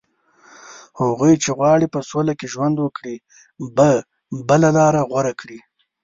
هغوی 1.01 1.33
چې 1.43 1.49
غواړي 1.57 1.87
په 1.93 1.99
سوله 2.09 2.33
کې 2.39 2.47
ژوند 2.53 2.75
وکړي، 2.79 3.15
به 3.75 3.89
بله 4.49 4.69
لاره 4.77 5.01
غوره 5.09 5.33
کړي 5.41 5.59